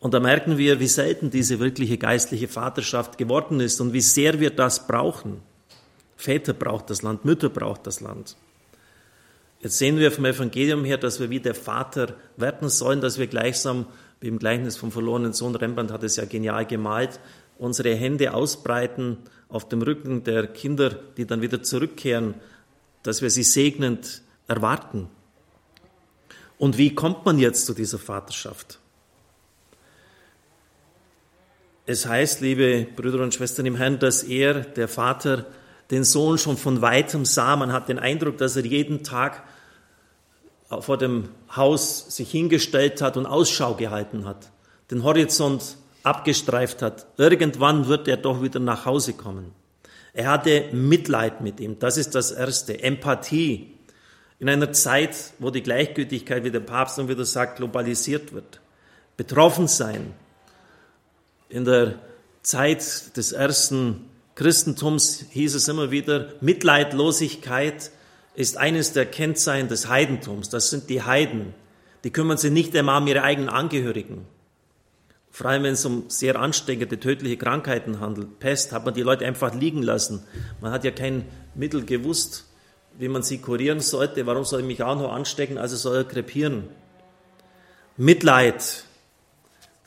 Und 0.00 0.12
da 0.12 0.18
merken 0.18 0.58
wir, 0.58 0.80
wie 0.80 0.88
selten 0.88 1.30
diese 1.30 1.60
wirkliche 1.60 1.98
geistliche 1.98 2.48
Vaterschaft 2.48 3.16
geworden 3.16 3.60
ist 3.60 3.80
und 3.80 3.92
wie 3.92 4.00
sehr 4.00 4.40
wir 4.40 4.50
das 4.50 4.88
brauchen. 4.88 5.40
Väter 6.16 6.52
braucht 6.52 6.90
das 6.90 7.02
Land, 7.02 7.24
Mütter 7.24 7.48
braucht 7.48 7.86
das 7.86 8.00
Land. 8.00 8.36
Jetzt 9.60 9.78
sehen 9.78 9.98
wir 9.98 10.10
vom 10.10 10.24
Evangelium 10.24 10.84
her, 10.84 10.98
dass 10.98 11.20
wir 11.20 11.30
wie 11.30 11.40
der 11.40 11.54
Vater 11.54 12.14
werden 12.36 12.68
sollen, 12.68 13.00
dass 13.00 13.18
wir 13.18 13.28
gleichsam, 13.28 13.86
wie 14.20 14.28
im 14.28 14.38
Gleichnis 14.38 14.76
vom 14.76 14.90
verlorenen 14.90 15.32
Sohn, 15.32 15.54
Rembrandt 15.54 15.92
hat 15.92 16.02
es 16.02 16.16
ja 16.16 16.24
genial 16.24 16.66
gemalt, 16.66 17.20
unsere 17.58 17.94
Hände 17.94 18.34
ausbreiten 18.34 19.18
auf 19.48 19.68
dem 19.68 19.82
Rücken 19.82 20.24
der 20.24 20.46
Kinder, 20.46 20.90
die 21.16 21.26
dann 21.26 21.42
wieder 21.42 21.62
zurückkehren, 21.62 22.34
dass 23.02 23.22
wir 23.22 23.30
sie 23.30 23.42
segnend 23.42 24.22
erwarten. 24.46 25.08
Und 26.58 26.76
wie 26.76 26.94
kommt 26.94 27.24
man 27.24 27.38
jetzt 27.38 27.66
zu 27.66 27.74
dieser 27.74 27.98
Vaterschaft? 27.98 28.80
Es 31.86 32.04
heißt, 32.04 32.40
liebe 32.42 32.86
Brüder 32.96 33.22
und 33.22 33.32
Schwestern 33.32 33.64
im 33.64 33.76
Herrn, 33.76 33.98
dass 33.98 34.22
er, 34.22 34.60
der 34.60 34.88
Vater, 34.88 35.46
den 35.90 36.04
Sohn 36.04 36.36
schon 36.36 36.58
von 36.58 36.82
weitem 36.82 37.24
sah. 37.24 37.56
Man 37.56 37.72
hat 37.72 37.88
den 37.88 37.98
Eindruck, 37.98 38.36
dass 38.36 38.56
er 38.56 38.66
jeden 38.66 39.04
Tag 39.04 39.42
vor 40.68 40.98
dem 40.98 41.30
Haus 41.54 42.14
sich 42.14 42.30
hingestellt 42.30 43.00
hat 43.00 43.16
und 43.16 43.26
Ausschau 43.26 43.74
gehalten 43.74 44.24
hat, 44.26 44.50
den 44.90 45.02
Horizont 45.02 45.76
abgestreift 46.02 46.82
hat. 46.82 47.06
Irgendwann 47.16 47.88
wird 47.88 48.08
er 48.08 48.16
doch 48.16 48.42
wieder 48.42 48.60
nach 48.60 48.84
Hause 48.84 49.14
kommen. 49.14 49.52
Er 50.12 50.30
hatte 50.30 50.64
Mitleid 50.72 51.40
mit 51.40 51.60
ihm. 51.60 51.78
Das 51.78 51.96
ist 51.96 52.14
das 52.14 52.32
Erste. 52.32 52.82
Empathie. 52.82 53.74
In 54.38 54.48
einer 54.48 54.72
Zeit, 54.72 55.16
wo 55.38 55.50
die 55.50 55.62
Gleichgültigkeit, 55.62 56.44
wie 56.44 56.50
der 56.50 56.60
Papst 56.60 56.98
dann 56.98 57.08
wieder 57.08 57.24
sagt, 57.24 57.56
globalisiert 57.56 58.32
wird. 58.32 58.60
Betroffen 59.16 59.68
sein. 59.68 60.14
In 61.48 61.64
der 61.64 61.98
Zeit 62.42 63.16
des 63.16 63.32
ersten 63.32 64.08
Christentums 64.34 65.24
hieß 65.30 65.54
es 65.54 65.66
immer 65.66 65.90
wieder, 65.90 66.34
Mitleidlosigkeit 66.40 67.90
ist 68.38 68.56
eines 68.56 68.92
der 68.92 69.04
Kennzeichen 69.04 69.66
des 69.66 69.88
Heidentums. 69.88 70.48
Das 70.48 70.70
sind 70.70 70.88
die 70.90 71.02
Heiden. 71.02 71.54
Die 72.04 72.12
kümmern 72.12 72.38
sich 72.38 72.52
nicht 72.52 72.74
einmal 72.76 73.02
um 73.02 73.08
ihre 73.08 73.24
eigenen 73.24 73.48
Angehörigen. 73.48 74.26
Vor 75.32 75.50
allem, 75.50 75.64
wenn 75.64 75.72
es 75.72 75.84
um 75.84 76.04
sehr 76.06 76.38
ansteckende, 76.38 77.00
tödliche 77.00 77.36
Krankheiten 77.36 77.98
handelt. 77.98 78.38
Pest 78.38 78.70
hat 78.70 78.84
man 78.84 78.94
die 78.94 79.02
Leute 79.02 79.26
einfach 79.26 79.56
liegen 79.56 79.82
lassen. 79.82 80.22
Man 80.60 80.70
hat 80.70 80.84
ja 80.84 80.92
kein 80.92 81.24
Mittel 81.56 81.84
gewusst, 81.84 82.46
wie 82.96 83.08
man 83.08 83.24
sie 83.24 83.38
kurieren 83.38 83.80
sollte. 83.80 84.24
Warum 84.26 84.44
soll 84.44 84.60
ich 84.60 84.66
mich 84.66 84.84
auch 84.84 84.96
noch 84.96 85.12
anstecken? 85.12 85.58
Also 85.58 85.74
soll 85.74 85.96
er 85.96 86.04
krepieren. 86.04 86.68
Mitleid 87.96 88.84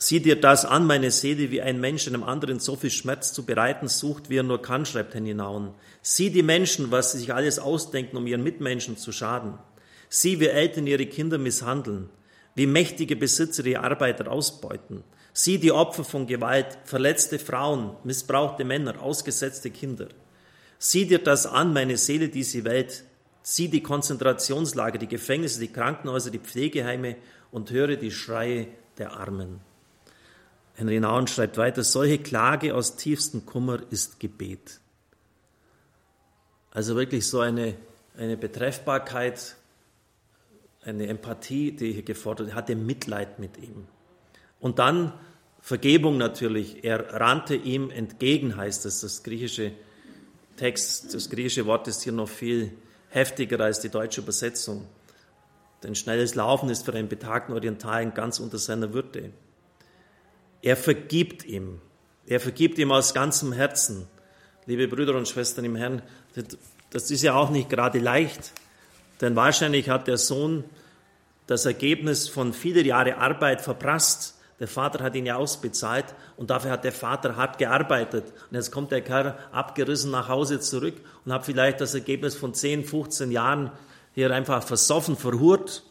Sieh 0.02 0.18
dir 0.18 0.34
das 0.34 0.64
an, 0.64 0.84
meine 0.84 1.12
Seele, 1.12 1.52
wie 1.52 1.62
ein 1.62 1.80
Mensch 1.80 2.08
einem 2.08 2.24
anderen 2.24 2.58
so 2.58 2.74
viel 2.74 2.90
Schmerz 2.90 3.32
zu 3.32 3.46
bereiten 3.46 3.86
sucht, 3.86 4.30
wie 4.30 4.38
er 4.38 4.42
nur 4.42 4.60
kann, 4.60 4.84
schreibt 4.84 5.14
Henry 5.14 5.32
Nauen. 5.32 5.74
Sieh 6.02 6.30
die 6.30 6.42
Menschen, 6.42 6.90
was 6.90 7.12
sie 7.12 7.18
sich 7.18 7.32
alles 7.32 7.60
ausdenken, 7.60 8.16
um 8.16 8.26
ihren 8.26 8.42
Mitmenschen 8.42 8.96
zu 8.96 9.12
schaden. 9.12 9.60
Sieh, 10.08 10.40
wie 10.40 10.48
Eltern 10.48 10.88
ihre 10.88 11.06
Kinder 11.06 11.38
misshandeln, 11.38 12.10
wie 12.56 12.66
mächtige 12.66 13.14
Besitzer 13.14 13.64
ihre 13.64 13.84
Arbeiter 13.84 14.28
ausbeuten. 14.28 15.04
Sieh 15.34 15.58
die 15.58 15.70
Opfer 15.70 16.02
von 16.02 16.26
Gewalt, 16.26 16.78
verletzte 16.84 17.38
Frauen, 17.38 17.92
missbrauchte 18.02 18.64
Männer, 18.64 19.00
ausgesetzte 19.00 19.70
Kinder. 19.70 20.08
Sieh 20.80 21.06
dir 21.06 21.20
das 21.20 21.46
an, 21.46 21.72
meine 21.72 21.96
Seele, 21.96 22.28
diese 22.28 22.64
Welt. 22.64 23.04
Sieh 23.44 23.68
die 23.68 23.84
Konzentrationslager, 23.84 24.98
die 24.98 25.06
Gefängnisse, 25.06 25.60
die 25.60 25.72
Krankenhäuser, 25.72 26.32
die 26.32 26.40
Pflegeheime 26.40 27.14
und 27.52 27.70
höre 27.70 27.94
die 27.94 28.10
Schreie 28.10 28.66
der 28.98 29.12
Armen. 29.12 29.60
Henry 30.74 31.00
Nauen 31.00 31.26
schreibt 31.26 31.58
weiter, 31.58 31.84
solche 31.84 32.18
Klage 32.18 32.74
aus 32.74 32.96
tiefstem 32.96 33.44
Kummer 33.46 33.80
ist 33.90 34.20
Gebet. 34.20 34.80
Also 36.70 36.96
wirklich 36.96 37.26
so 37.26 37.40
eine, 37.40 37.74
eine 38.16 38.36
Betreffbarkeit, 38.36 39.56
eine 40.84 41.06
Empathie, 41.06 41.72
die 41.72 41.92
hier 41.92 42.02
gefordert 42.02 42.48
wird, 42.48 42.56
hatte 42.56 42.74
Mitleid 42.74 43.38
mit 43.38 43.58
ihm. 43.58 43.86
Und 44.60 44.78
dann 44.78 45.12
Vergebung 45.62 46.18
natürlich. 46.18 46.84
Er 46.84 47.14
rannte 47.20 47.54
ihm 47.54 47.90
entgegen, 47.90 48.56
heißt 48.56 48.84
es. 48.84 49.00
Das 49.00 49.22
griechische 49.22 49.72
Text, 50.56 51.14
das 51.14 51.30
griechische 51.30 51.66
Wort 51.66 51.86
ist 51.86 52.02
hier 52.02 52.12
noch 52.12 52.28
viel 52.28 52.72
heftiger 53.10 53.60
als 53.60 53.78
die 53.80 53.88
deutsche 53.88 54.20
Übersetzung. 54.20 54.86
Denn 55.84 55.94
schnelles 55.94 56.34
Laufen 56.34 56.68
ist 56.68 56.84
für 56.84 56.92
einen 56.92 57.08
betagten 57.08 57.52
Orientalen 57.52 58.12
ganz 58.12 58.40
unter 58.40 58.58
seiner 58.58 58.92
Würde. 58.92 59.30
Er 60.62 60.76
vergibt 60.76 61.44
ihm. 61.44 61.80
Er 62.24 62.38
vergibt 62.38 62.78
ihm 62.78 62.92
aus 62.92 63.14
ganzem 63.14 63.52
Herzen. 63.52 64.06
Liebe 64.66 64.86
Brüder 64.86 65.16
und 65.16 65.26
Schwestern 65.26 65.64
im 65.64 65.74
Herrn, 65.74 66.02
das 66.90 67.10
ist 67.10 67.22
ja 67.22 67.34
auch 67.34 67.50
nicht 67.50 67.68
gerade 67.68 67.98
leicht, 67.98 68.52
denn 69.20 69.34
wahrscheinlich 69.34 69.88
hat 69.88 70.06
der 70.06 70.18
Sohn 70.18 70.62
das 71.48 71.66
Ergebnis 71.66 72.28
von 72.28 72.52
vielen 72.52 72.86
Jahren 72.86 73.14
Arbeit 73.14 73.60
verprasst. 73.60 74.38
Der 74.60 74.68
Vater 74.68 75.02
hat 75.02 75.16
ihn 75.16 75.26
ja 75.26 75.34
ausbezahlt 75.34 76.04
und 76.36 76.50
dafür 76.50 76.70
hat 76.70 76.84
der 76.84 76.92
Vater 76.92 77.34
hart 77.34 77.58
gearbeitet. 77.58 78.32
Und 78.48 78.54
jetzt 78.54 78.70
kommt 78.70 78.92
der 78.92 79.00
Kerl 79.00 79.36
abgerissen 79.50 80.12
nach 80.12 80.28
Hause 80.28 80.60
zurück 80.60 80.94
und 81.24 81.32
hat 81.32 81.44
vielleicht 81.44 81.80
das 81.80 81.94
Ergebnis 81.94 82.36
von 82.36 82.54
10, 82.54 82.84
15 82.84 83.32
Jahren 83.32 83.72
hier 84.14 84.30
einfach 84.30 84.62
versoffen, 84.62 85.16
verhurt. 85.16 85.82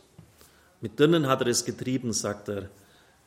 Mit 0.80 0.98
Dünnen 0.98 1.28
hat 1.28 1.42
er 1.42 1.48
es 1.48 1.66
getrieben, 1.66 2.14
sagt 2.14 2.48
er 2.48 2.70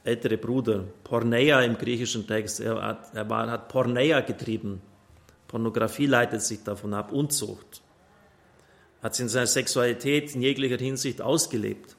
ältere 0.04 0.36
Bruder, 0.36 0.84
Porneia 1.02 1.62
im 1.62 1.78
griechischen 1.78 2.26
Text, 2.26 2.60
er 2.60 2.80
hat, 2.80 3.14
er 3.14 3.28
war, 3.28 3.50
hat 3.50 3.68
Porneia 3.68 4.20
getrieben. 4.20 4.82
Pornografie 5.48 6.06
leitet 6.06 6.42
sich 6.42 6.62
davon 6.62 6.94
ab, 6.94 7.10
Unzucht. 7.10 7.82
Hat 9.02 9.18
in 9.18 9.28
seiner 9.28 9.46
Sexualität 9.46 10.34
in 10.34 10.42
jeglicher 10.42 10.76
Hinsicht 10.76 11.22
ausgelebt. 11.22 11.96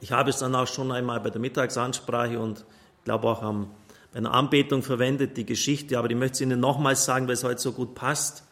Ich 0.00 0.12
habe 0.12 0.30
es 0.30 0.38
dann 0.38 0.54
auch 0.54 0.68
schon 0.68 0.92
einmal 0.92 1.20
bei 1.20 1.30
der 1.30 1.40
Mittagsansprache 1.40 2.38
und 2.38 2.64
ich 2.98 3.04
glaube 3.04 3.28
auch 3.28 3.42
am, 3.42 3.70
bei 4.12 4.18
einer 4.18 4.32
Anbetung 4.32 4.82
verwendet, 4.82 5.36
die 5.36 5.46
Geschichte, 5.46 5.98
aber 5.98 6.10
ich 6.10 6.16
möchte 6.16 6.34
es 6.34 6.40
Ihnen 6.42 6.60
nochmals 6.60 7.04
sagen, 7.04 7.26
weil 7.26 7.34
es 7.34 7.42
heute 7.42 7.60
so 7.60 7.72
gut 7.72 7.96
passt 7.96 8.44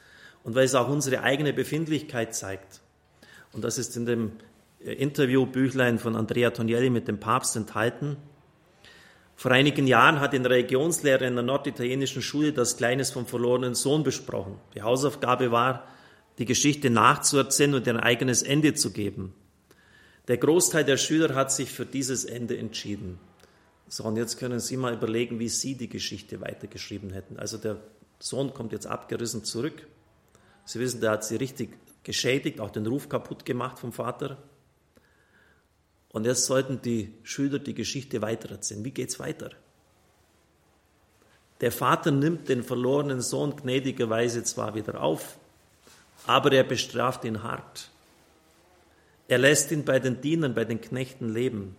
und 0.42 0.56
weil 0.56 0.64
es 0.64 0.74
auch 0.74 0.88
unsere 0.88 1.22
eigene 1.22 1.52
Befindlichkeit 1.52 2.34
zeigt. 2.34 2.80
Und 3.52 3.62
das 3.62 3.78
ist 3.78 3.96
in 3.96 4.06
dem 4.06 4.32
Interviewbüchlein 4.94 5.98
von 5.98 6.16
Andrea 6.16 6.50
Tonielli 6.50 6.90
mit 6.90 7.08
dem 7.08 7.18
Papst 7.18 7.56
enthalten. 7.56 8.16
Vor 9.34 9.50
einigen 9.50 9.86
Jahren 9.86 10.20
hat 10.20 10.34
ein 10.34 10.46
Religionslehrer 10.46 11.26
in 11.26 11.34
der 11.34 11.44
norditalienischen 11.44 12.22
Schule 12.22 12.52
das 12.52 12.76
Kleines 12.76 13.10
vom 13.10 13.26
verlorenen 13.26 13.74
Sohn 13.74 14.02
besprochen. 14.02 14.58
Die 14.74 14.82
Hausaufgabe 14.82 15.50
war, 15.50 15.86
die 16.38 16.46
Geschichte 16.46 16.90
nachzuerzählen 16.90 17.74
und 17.74 17.88
ein 17.88 18.00
eigenes 18.00 18.42
Ende 18.42 18.74
zu 18.74 18.92
geben. 18.92 19.34
Der 20.28 20.38
Großteil 20.38 20.84
der 20.84 20.96
Schüler 20.96 21.34
hat 21.34 21.52
sich 21.52 21.70
für 21.70 21.86
dieses 21.86 22.24
Ende 22.24 22.56
entschieden. 22.56 23.18
So, 23.88 24.04
und 24.04 24.16
jetzt 24.16 24.38
können 24.38 24.58
Sie 24.58 24.76
mal 24.76 24.94
überlegen, 24.94 25.38
wie 25.38 25.48
Sie 25.48 25.76
die 25.76 25.88
Geschichte 25.88 26.40
weitergeschrieben 26.40 27.10
hätten. 27.10 27.38
Also 27.38 27.58
der 27.58 27.76
Sohn 28.18 28.52
kommt 28.54 28.72
jetzt 28.72 28.86
abgerissen 28.86 29.44
zurück. 29.44 29.86
Sie 30.64 30.80
wissen, 30.80 31.00
der 31.00 31.12
hat 31.12 31.24
sie 31.24 31.36
richtig 31.36 31.76
geschädigt, 32.02 32.60
auch 32.60 32.70
den 32.70 32.86
Ruf 32.86 33.08
kaputt 33.08 33.44
gemacht 33.44 33.78
vom 33.78 33.92
Vater. 33.92 34.38
Und 36.16 36.24
jetzt 36.24 36.46
sollten 36.46 36.80
die 36.80 37.12
Schüler 37.24 37.58
die 37.58 37.74
Geschichte 37.74 38.22
weitererzählen. 38.22 38.82
Wie 38.86 38.90
geht 38.90 39.10
es 39.10 39.18
weiter? 39.18 39.50
Der 41.60 41.70
Vater 41.70 42.10
nimmt 42.10 42.48
den 42.48 42.62
verlorenen 42.62 43.20
Sohn 43.20 43.54
gnädigerweise 43.54 44.42
zwar 44.42 44.74
wieder 44.74 45.02
auf, 45.02 45.36
aber 46.26 46.52
er 46.52 46.64
bestraft 46.64 47.26
ihn 47.26 47.42
hart. 47.42 47.90
Er 49.28 49.36
lässt 49.36 49.70
ihn 49.72 49.84
bei 49.84 49.98
den 49.98 50.22
Dienern, 50.22 50.54
bei 50.54 50.64
den 50.64 50.80
Knechten 50.80 51.28
leben. 51.28 51.76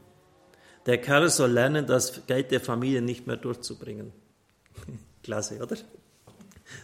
Der 0.86 1.00
Kerl 1.02 1.32
soll 1.32 1.50
lernen, 1.50 1.88
das 1.88 2.28
Geld 2.28 2.52
der 2.52 2.62
Familie 2.62 3.02
nicht 3.02 3.26
mehr 3.26 3.38
durchzubringen. 3.38 4.14
klasse, 5.24 5.58
oder? 5.64 5.78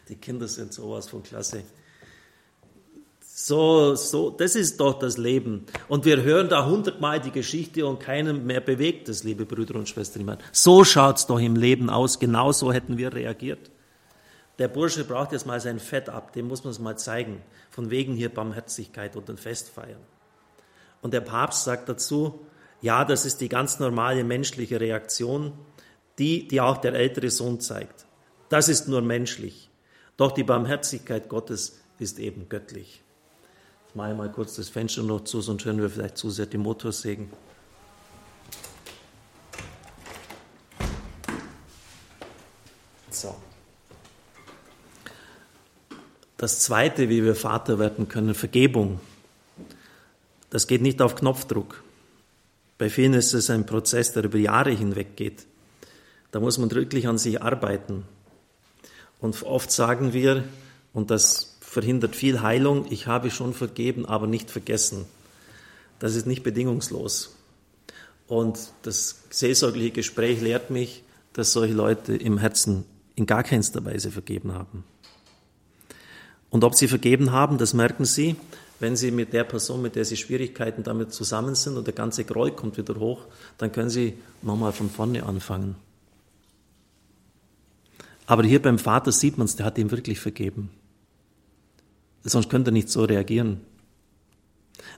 Die 0.09 0.15
Kinder 0.15 0.47
sind 0.47 0.73
sowas 0.73 1.07
von 1.07 1.21
klasse. 1.21 1.61
So, 3.35 3.95
so, 3.95 4.29
das 4.29 4.55
ist 4.55 4.79
doch 4.79 4.99
das 4.99 5.17
Leben. 5.17 5.65
Und 5.87 6.05
wir 6.05 6.21
hören 6.21 6.49
da 6.49 6.67
hundertmal 6.67 7.19
die 7.19 7.31
Geschichte 7.31 7.83
und 7.87 7.99
keinem 7.99 8.45
mehr 8.45 8.61
bewegt 8.61 9.09
es, 9.09 9.23
liebe 9.23 9.47
Brüder 9.47 9.73
und 9.73 9.89
Schwestern. 9.89 10.37
So 10.51 10.83
schaut's 10.83 11.25
doch 11.25 11.39
im 11.39 11.55
Leben 11.55 11.89
aus. 11.89 12.19
Genau 12.19 12.51
so 12.51 12.71
hätten 12.71 12.99
wir 12.99 13.11
reagiert. 13.11 13.71
Der 14.59 14.67
Bursche 14.67 15.03
braucht 15.03 15.31
jetzt 15.31 15.47
mal 15.47 15.59
sein 15.59 15.79
Fett 15.79 16.09
ab. 16.09 16.33
Dem 16.33 16.47
muss 16.47 16.63
man 16.63 16.69
es 16.69 16.77
mal 16.77 16.95
zeigen. 16.95 17.41
Von 17.71 17.89
wegen 17.89 18.13
hier 18.13 18.29
Barmherzigkeit 18.29 19.15
und 19.15 19.27
ein 19.31 19.37
Fest 19.37 19.71
feiern. 19.71 20.01
Und 21.01 21.15
der 21.15 21.21
Papst 21.21 21.63
sagt 21.63 21.89
dazu, 21.89 22.39
ja, 22.81 23.03
das 23.03 23.25
ist 23.25 23.41
die 23.41 23.49
ganz 23.49 23.79
normale 23.79 24.23
menschliche 24.23 24.79
Reaktion, 24.79 25.53
die, 26.19 26.47
die 26.47 26.61
auch 26.61 26.77
der 26.77 26.93
ältere 26.93 27.31
Sohn 27.31 27.59
zeigt. 27.59 28.05
Das 28.49 28.69
ist 28.69 28.87
nur 28.87 29.01
menschlich. 29.01 29.71
Doch 30.17 30.33
die 30.33 30.43
Barmherzigkeit 30.43 31.29
Gottes 31.29 31.79
ist 31.97 32.19
eben 32.19 32.47
göttlich. 32.47 33.02
Mache 33.95 34.11
ich 34.11 34.17
mal 34.17 34.31
kurz 34.31 34.55
das 34.55 34.69
Fenster 34.69 35.03
noch 35.03 35.23
zu, 35.23 35.41
sonst 35.41 35.65
hören 35.65 35.79
wir 35.79 35.89
vielleicht 35.89 36.17
zu 36.17 36.31
sehr 36.31 36.47
die 36.47 36.57
Motorsägen. 36.57 37.29
So. 43.11 43.35
Das 46.37 46.59
zweite, 46.59 47.07
wie 47.09 47.23
wir 47.23 47.35
Vater 47.35 47.77
werden 47.77 48.09
können, 48.09 48.33
Vergebung. 48.33 48.99
Das 50.49 50.65
geht 50.65 50.81
nicht 50.81 50.99
auf 51.01 51.15
Knopfdruck. 51.15 51.83
Bei 52.79 52.89
vielen 52.89 53.13
ist 53.13 53.33
es 53.33 53.51
ein 53.51 53.67
Prozess, 53.67 54.11
der 54.13 54.23
über 54.23 54.39
Jahre 54.39 54.71
hinweg 54.71 55.15
geht. 55.15 55.45
Da 56.31 56.39
muss 56.39 56.57
man 56.57 56.71
wirklich 56.71 57.07
an 57.07 57.19
sich 57.19 57.41
arbeiten. 57.41 58.05
Und 59.19 59.41
oft 59.43 59.71
sagen 59.71 60.13
wir, 60.13 60.43
und 60.93 61.11
das 61.11 61.52
verhindert 61.73 62.15
viel 62.15 62.41
Heilung, 62.41 62.85
ich 62.89 63.07
habe 63.07 63.31
schon 63.31 63.53
vergeben, 63.53 64.05
aber 64.05 64.27
nicht 64.27 64.51
vergessen. 64.51 65.05
Das 65.99 66.15
ist 66.15 66.27
nicht 66.27 66.43
bedingungslos. 66.43 67.35
Und 68.27 68.59
das 68.83 69.23
seelsorgliche 69.29 69.91
Gespräch 69.91 70.39
lehrt 70.39 70.69
mich, 70.69 71.03
dass 71.33 71.51
solche 71.51 71.73
Leute 71.73 72.15
im 72.15 72.37
Herzen 72.37 72.85
in 73.15 73.25
gar 73.25 73.43
keinster 73.43 73.83
Weise 73.83 74.11
vergeben 74.11 74.53
haben. 74.53 74.83
Und 76.49 76.63
ob 76.63 76.75
sie 76.75 76.87
vergeben 76.87 77.31
haben, 77.31 77.57
das 77.57 77.73
merken 77.73 78.05
sie, 78.05 78.35
wenn 78.79 78.95
sie 78.95 79.11
mit 79.11 79.33
der 79.33 79.43
Person, 79.43 79.81
mit 79.81 79.95
der 79.95 80.05
sie 80.05 80.17
Schwierigkeiten 80.17 80.83
damit 80.83 81.13
zusammen 81.13 81.55
sind 81.55 81.77
und 81.77 81.87
der 81.87 81.93
ganze 81.93 82.23
Groll 82.23 82.51
kommt 82.51 82.77
wieder 82.77 82.95
hoch, 82.99 83.25
dann 83.57 83.71
können 83.71 83.89
sie 83.89 84.13
nochmal 84.43 84.73
von 84.73 84.89
vorne 84.89 85.23
anfangen. 85.23 85.75
Aber 88.27 88.43
hier 88.43 88.61
beim 88.61 88.77
Vater 88.77 89.11
sieht 89.11 89.37
man 89.37 89.45
es, 89.45 89.55
der 89.55 89.65
hat 89.65 89.77
ihm 89.77 89.89
wirklich 89.89 90.19
vergeben. 90.19 90.69
Sonst 92.23 92.49
könnte 92.49 92.71
er 92.71 92.73
nicht 92.73 92.89
so 92.89 93.03
reagieren. 93.03 93.61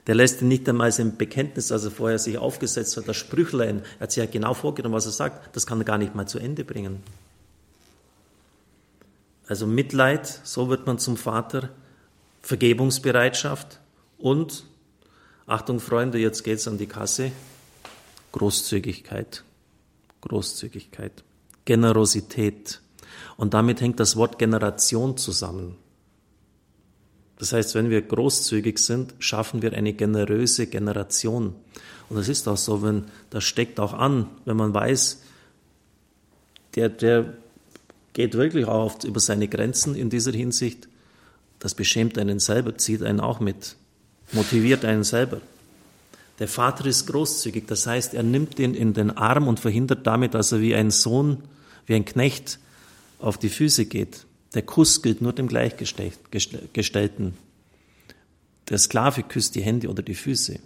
Der 0.06 0.14
lässt 0.14 0.40
ihn 0.40 0.48
nicht 0.48 0.68
einmal 0.68 0.92
sein 0.92 1.16
Bekenntnis, 1.16 1.72
also 1.72 1.90
vorher 1.90 2.18
sich 2.18 2.38
aufgesetzt 2.38 2.96
hat, 2.96 3.08
das 3.08 3.16
Sprüchlein, 3.16 3.82
er 3.98 4.04
hat 4.04 4.12
sich 4.12 4.22
ja 4.22 4.30
genau 4.30 4.54
vorgenommen, 4.54 4.94
was 4.94 5.06
er 5.06 5.12
sagt, 5.12 5.54
das 5.56 5.66
kann 5.66 5.80
er 5.80 5.84
gar 5.84 5.98
nicht 5.98 6.14
mal 6.14 6.26
zu 6.26 6.38
Ende 6.38 6.64
bringen. 6.64 7.02
Also 9.48 9.66
Mitleid, 9.66 10.40
so 10.44 10.68
wird 10.68 10.86
man 10.86 10.98
zum 10.98 11.16
Vater, 11.16 11.70
Vergebungsbereitschaft 12.42 13.80
und, 14.18 14.64
Achtung 15.46 15.80
Freunde, 15.80 16.18
jetzt 16.18 16.42
geht's 16.44 16.66
an 16.66 16.78
die 16.78 16.86
Kasse, 16.86 17.32
Großzügigkeit, 18.32 19.44
Großzügigkeit, 20.20 21.24
Generosität. 21.64 22.80
Und 23.36 23.54
damit 23.54 23.80
hängt 23.80 24.00
das 24.00 24.16
Wort 24.16 24.38
Generation 24.38 25.16
zusammen. 25.16 25.76
Das 27.38 27.52
heißt, 27.52 27.74
wenn 27.74 27.90
wir 27.90 28.02
großzügig 28.02 28.78
sind, 28.78 29.14
schaffen 29.18 29.62
wir 29.62 29.72
eine 29.72 29.92
generöse 29.92 30.66
Generation. 30.66 31.54
Und 32.08 32.16
das 32.16 32.28
ist 32.28 32.48
auch 32.48 32.56
so, 32.56 32.82
wenn, 32.82 33.04
das 33.30 33.44
steckt 33.44 33.78
auch 33.80 33.92
an, 33.92 34.26
wenn 34.44 34.56
man 34.56 34.72
weiß, 34.72 35.20
der, 36.74 36.88
der 36.88 37.34
geht 38.12 38.34
wirklich 38.34 38.66
auch 38.66 38.86
oft 38.86 39.04
über 39.04 39.20
seine 39.20 39.48
Grenzen 39.48 39.94
in 39.94 40.08
dieser 40.08 40.32
Hinsicht. 40.32 40.88
Das 41.58 41.74
beschämt 41.74 42.18
einen 42.18 42.38
selber, 42.38 42.76
zieht 42.78 43.02
einen 43.02 43.20
auch 43.20 43.40
mit, 43.40 43.76
motiviert 44.32 44.84
einen 44.84 45.04
selber. 45.04 45.40
Der 46.38 46.48
Vater 46.48 46.84
ist 46.86 47.06
großzügig, 47.06 47.64
das 47.66 47.86
heißt, 47.86 48.12
er 48.12 48.22
nimmt 48.22 48.58
ihn 48.58 48.74
in 48.74 48.92
den 48.92 49.10
Arm 49.10 49.48
und 49.48 49.58
verhindert 49.58 50.06
damit, 50.06 50.34
dass 50.34 50.52
er 50.52 50.60
wie 50.60 50.74
ein 50.74 50.90
Sohn, 50.90 51.42
wie 51.86 51.94
ein 51.94 52.04
Knecht 52.04 52.58
auf 53.18 53.38
die 53.38 53.48
Füße 53.48 53.86
geht. 53.86 54.25
Der 54.56 54.62
Kuss 54.62 55.02
gilt 55.02 55.20
nur 55.20 55.34
dem 55.34 55.48
Gleichgestellten. 55.48 57.34
Der 58.70 58.78
Sklave 58.78 59.22
küsst 59.22 59.54
die 59.54 59.60
Hände 59.60 59.88
oder 59.90 60.02
die 60.02 60.14
Füße. 60.14 60.58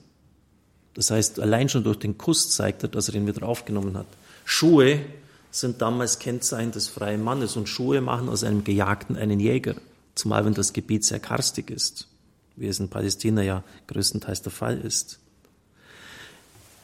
Das 0.95 1.11
heißt, 1.11 1.41
allein 1.41 1.69
schon 1.69 1.83
durch 1.83 1.99
den 1.99 2.17
Kuss 2.17 2.51
zeigt 2.51 2.85
er, 2.85 2.89
dass 2.89 3.09
er 3.09 3.17
ihn 3.17 3.27
wieder 3.27 3.45
aufgenommen 3.45 3.97
hat. 3.99 4.07
Schuhe 4.45 5.01
sind 5.51 5.83
damals 5.83 6.21
Kennzeichen 6.21 6.71
des 6.71 6.87
freien 6.87 7.21
Mannes 7.21 7.57
und 7.57 7.69
Schuhe 7.69 8.01
machen 8.01 8.29
aus 8.29 8.45
einem 8.45 8.63
Gejagten 8.63 9.17
einen 9.17 9.41
Jäger, 9.41 9.75
zumal 10.15 10.45
wenn 10.45 10.55
das 10.55 10.73
Gebiet 10.73 11.05
sehr 11.05 11.19
karstig 11.19 11.69
ist, 11.69 12.07
wie 12.55 12.69
es 12.69 12.79
in 12.79 12.91
Palästina 12.91 13.43
ja 13.43 13.65
größtenteils 13.89 14.43
der 14.43 14.53
Fall 14.53 14.81
ist. 14.81 15.19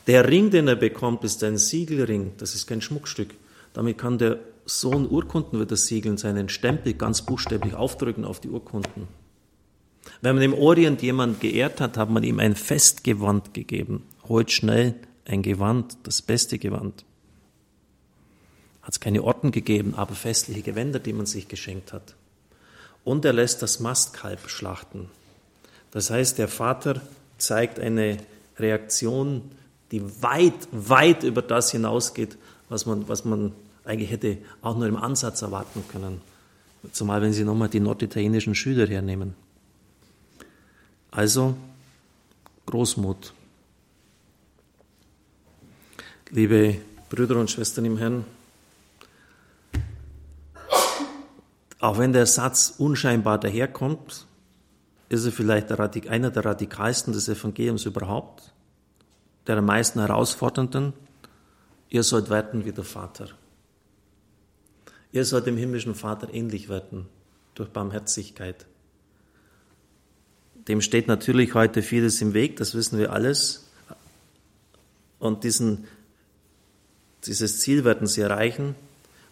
Der 0.09 0.29
Ring, 0.29 0.51
den 0.51 0.67
er 0.67 0.75
bekommt, 0.75 1.23
ist 1.23 1.45
ein 1.45 1.57
Siegelring, 1.57 2.33
das 2.39 2.57
ist 2.57 2.67
kein 2.67 2.83
Schmuckstück. 2.83 3.33
Damit 3.75 3.97
kann 3.97 4.19
der 4.19 4.41
Sohn 4.67 5.09
Urkunden 5.09 5.61
wieder 5.61 5.77
siegeln, 5.77 6.19
seinen 6.19 6.49
Stempel 6.49 6.95
ganz 6.95 7.23
buchstäblich 7.23 7.75
aufdrücken 7.75 8.25
auf 8.25 8.41
die 8.41 8.51
Urkunden. 8.51 9.09
Wenn 10.21 10.35
man 10.35 10.45
im 10.45 10.55
Orient 10.55 11.03
jemand 11.03 11.41
geehrt 11.41 11.81
hat, 11.81 11.97
hat 11.97 12.11
man 12.11 12.23
ihm 12.23 12.39
ein 12.39 12.55
Festgewand 12.55 13.55
gegeben. 13.55 14.03
Holt 14.29 14.51
schnell 14.51 14.95
ein 15.25 15.43
Gewand, 15.43 15.97
das 16.05 16.23
beste 16.23 16.59
Gewand 16.59 17.05
hat 18.87 18.93
es 18.93 19.01
keine 19.01 19.25
Orden 19.25 19.51
gegeben, 19.51 19.97
aber 19.97 20.15
festliche 20.15 20.63
Gewänder, 20.63 21.01
die 21.01 21.13
man 21.13 21.27
sich 21.27 21.49
geschenkt 21.49 21.93
hat. 21.93 22.15
Und 23.03 23.25
er 23.25 23.33
lässt 23.33 23.61
das 23.61 23.81
Mastkalb 23.81 24.49
schlachten. 24.49 25.11
Das 25.91 26.11
heißt, 26.11 26.39
der 26.39 26.47
Vater 26.47 27.01
zeigt 27.37 27.81
eine 27.81 28.19
Reaktion, 28.61 29.43
die 29.91 30.23
weit, 30.23 30.69
weit 30.71 31.25
über 31.25 31.43
das 31.43 31.73
hinausgeht, 31.73 32.39
was 32.69 32.87
man, 32.87 33.09
was 33.09 33.25
man 33.25 33.53
eigentlich 33.87 34.11
hätte 34.11 34.39
auch 34.63 34.77
nur 34.77 34.87
im 34.87 34.97
Ansatz 34.97 35.43
erwarten 35.43 35.85
können. 35.89 36.21
Zumal 36.93 37.23
wenn 37.23 37.33
Sie 37.33 37.45
nochmal 37.45 37.69
die 37.69 37.81
norditalienischen 37.81 38.55
Schüler 38.55 38.87
hernehmen. 38.87 39.35
Also 41.11 41.57
Großmut. 42.67 43.33
Liebe 46.31 46.77
Brüder 47.09 47.37
und 47.37 47.51
Schwestern 47.51 47.85
im 47.85 47.99
Herrn, 47.99 48.25
Auch 51.79 51.99
wenn 51.99 52.13
der 52.13 52.27
Satz 52.27 52.75
unscheinbar 52.79 53.39
daherkommt, 53.39 54.27
ist 55.09 55.25
er 55.25 55.33
vielleicht 55.33 55.71
einer 55.71 56.31
der 56.31 56.45
radikalsten 56.45 57.13
des 57.13 57.29
Evangeliums 57.29 57.85
überhaupt, 57.85 58.53
der 59.47 59.59
am 59.59 59.67
meisten 59.67 60.01
herausfordernden. 60.01 60.95
Ihr 61.89 62.03
sollt 62.03 62.31
werden 62.31 62.65
wie 62.65 62.73
der 62.73 62.83
Vater. 62.83 63.29
Ihr 65.17 65.25
sollt 65.25 65.47
dem 65.47 65.57
himmlischen 65.57 65.95
Vater 65.95 66.35
ähnlich 66.35 66.69
werden 66.69 67.07
durch 67.55 67.71
Barmherzigkeit. 67.71 68.67
Dem 70.69 70.83
steht 70.83 71.09
natürlich 71.09 71.55
heute 71.55 71.81
vieles 71.81 72.21
im 72.21 72.35
Weg, 72.35 72.59
das 72.59 72.75
wissen 72.75 72.99
wir 72.99 73.15
alles. 73.15 73.67
Und 75.19 75.43
diesen, 75.43 75.87
dieses 77.25 77.61
Ziel 77.61 77.83
werden 77.87 78.07
sie 78.07 78.21
erreichen 78.21 78.75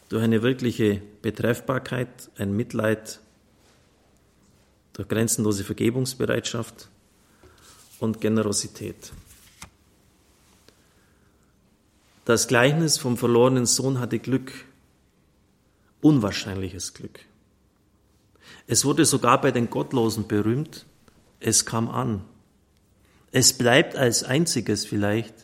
durch 0.08 0.24
eine 0.24 0.40
wirkliche 0.42 1.02
Betreffbarkeit, 1.20 2.30
ein 2.38 2.56
Mitleid, 2.56 3.20
durch 4.94 5.06
grenzenlose 5.06 5.64
Vergebungsbereitschaft 5.64 6.88
und 8.00 8.22
Generosität. 8.22 9.12
Das 12.24 12.48
Gleichnis 12.48 12.96
vom 12.96 13.18
verlorenen 13.18 13.66
Sohn 13.66 14.00
hatte 14.00 14.18
Glück, 14.18 14.50
unwahrscheinliches 16.04 16.92
Glück. 16.92 17.20
Es 18.66 18.84
wurde 18.84 19.06
sogar 19.06 19.40
bei 19.40 19.50
den 19.50 19.70
Gottlosen 19.70 20.28
berühmt, 20.28 20.84
es 21.40 21.64
kam 21.64 21.88
an. 21.88 22.22
Es 23.32 23.54
bleibt 23.54 23.96
als 23.96 24.22
einziges 24.22 24.84
vielleicht 24.84 25.34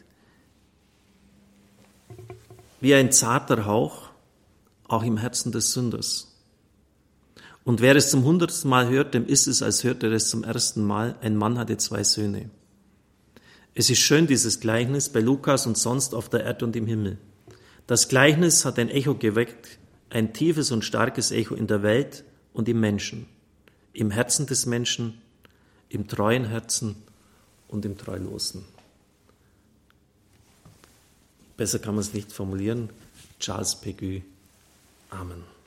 wie 2.83 2.95
ein 2.95 3.11
zarter 3.11 3.65
Hauch, 3.65 4.11
auch 4.87 5.03
im 5.03 5.17
Herzen 5.17 5.51
des 5.51 5.73
Sünders. 5.73 6.37
Und 7.65 7.81
wer 7.81 7.97
es 7.97 8.11
zum 8.11 8.25
hundertsten 8.25 8.69
Mal 8.69 8.89
hört, 8.89 9.15
dem 9.15 9.27
ist 9.27 9.47
es, 9.47 9.63
als 9.63 9.83
hörte 9.83 10.09
er 10.09 10.13
es 10.13 10.29
zum 10.29 10.45
ersten 10.45 10.85
Mal. 10.85 11.17
Ein 11.23 11.37
Mann 11.37 11.59
hatte 11.59 11.79
zwei 11.79 12.05
Söhne. 12.05 12.51
Es 13.75 13.89
ist 13.89 14.01
schön, 14.01 14.27
dieses 14.27 14.61
Gleichnis 14.61 15.09
bei 15.09 15.21
Lukas 15.21 15.67
und 15.67 15.79
sonst 15.79 16.15
auf 16.15 16.29
der 16.29 16.45
Erde 16.45 16.67
und 16.67 16.77
im 16.77 16.87
Himmel. 16.87 17.19
Das 17.87 18.09
Gleichnis 18.09 18.65
hat 18.65 18.79
ein 18.79 18.91
Echo 18.91 19.15
geweckt, 19.15 19.80
ein 20.11 20.33
tiefes 20.33 20.71
und 20.73 20.85
starkes 20.85 21.31
Echo 21.31 21.55
in 21.55 21.67
der 21.67 21.83
Welt 21.83 22.25
und 22.53 22.69
im 22.69 22.81
Menschen, 22.81 23.27
im 23.93 24.11
Herzen 24.11 24.47
des 24.47 24.67
Menschen, 24.67 25.21
im 25.89 26.09
treuen 26.09 26.45
Herzen 26.45 26.97
und 27.69 27.85
im 27.85 27.97
Treulosen. 27.97 28.65
Besser 31.57 31.79
kann 31.79 31.95
man 31.95 32.03
es 32.03 32.13
nicht 32.13 32.33
formulieren. 32.33 32.91
Charles 33.39 33.77
Peguy 33.77 34.23
Amen. 35.11 35.60